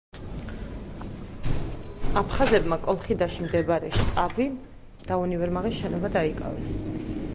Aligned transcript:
აფხაზებმა 2.21 2.79
კოლხიდაში 2.87 3.45
მდებარე 3.45 3.93
შტაბი 3.99 4.49
და 5.11 5.19
უნივერმაღის 5.27 5.77
შენობა 5.83 6.13
დაიკავეს. 6.17 6.73